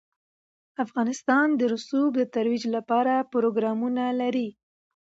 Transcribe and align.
افغانستان 0.85 1.47
د 1.59 1.61
رسوب 1.73 2.11
د 2.17 2.23
ترویج 2.35 2.63
لپاره 2.75 3.13
پروګرامونه 3.33 4.03
لري. 4.21 4.49